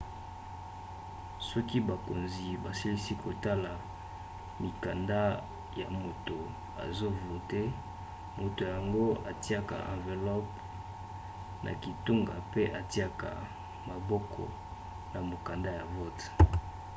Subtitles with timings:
[1.49, 3.73] soki bakonzi basilisi kotala
[4.63, 5.21] mikanda
[5.79, 6.37] ya moto
[6.85, 7.61] azovote
[8.39, 10.57] moto yango atiaka anvelope
[11.63, 13.29] na kitunga mpe atiaka
[13.89, 14.41] maboko
[15.13, 16.25] na mokanda ya vote